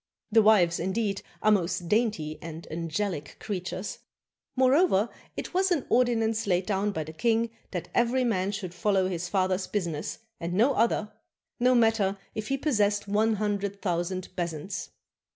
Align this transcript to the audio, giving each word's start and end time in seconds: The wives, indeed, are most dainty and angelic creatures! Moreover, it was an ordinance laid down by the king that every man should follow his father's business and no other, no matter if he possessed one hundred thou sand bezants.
The 0.31 0.41
wives, 0.41 0.79
indeed, 0.79 1.21
are 1.43 1.51
most 1.51 1.87
dainty 1.87 2.39
and 2.41 2.67
angelic 2.71 3.37
creatures! 3.39 3.99
Moreover, 4.55 5.09
it 5.37 5.53
was 5.53 5.69
an 5.69 5.85
ordinance 5.89 6.47
laid 6.47 6.65
down 6.65 6.89
by 6.91 7.03
the 7.03 7.13
king 7.13 7.51
that 7.69 7.89
every 7.93 8.23
man 8.23 8.51
should 8.51 8.73
follow 8.73 9.07
his 9.07 9.29
father's 9.29 9.67
business 9.67 10.17
and 10.39 10.53
no 10.55 10.73
other, 10.73 11.11
no 11.59 11.75
matter 11.75 12.17
if 12.33 12.47
he 12.47 12.57
possessed 12.57 13.07
one 13.07 13.33
hundred 13.35 13.83
thou 13.83 14.01
sand 14.01 14.29
bezants. 14.35 14.89